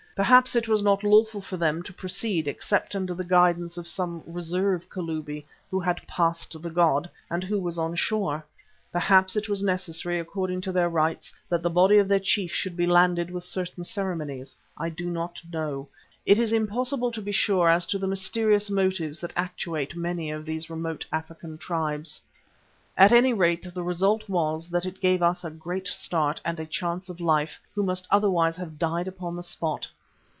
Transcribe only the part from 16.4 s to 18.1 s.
impossible to be sure as to the